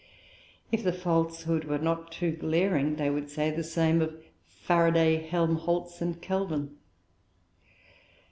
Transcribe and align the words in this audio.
If 0.71 0.83
the 0.83 0.93
falsehood 0.93 1.65
were 1.65 1.77
not 1.77 2.11
too 2.11 2.31
glaring, 2.31 2.95
they 2.95 3.11
would 3.11 3.29
say 3.29 3.51
the 3.51 3.63
same 3.63 4.01
of 4.01 4.15
Faraday 4.47 5.15
and 5.19 5.27
Helmholtz 5.27 6.01
and 6.01 6.19
Kelvin. 6.19 6.75